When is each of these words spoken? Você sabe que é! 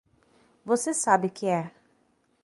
Você 0.65 0.95
sabe 0.95 1.29
que 1.29 1.45
é! 1.45 1.71